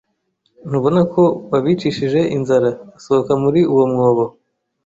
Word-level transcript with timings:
Ntubona 0.67 1.01
ko 1.13 1.23
wabicishije 1.51 2.19
inzara 2.37 2.69
Sohoka 3.03 3.33
muri 3.43 3.59
uwo 3.73 3.85
mwobo 3.91 4.25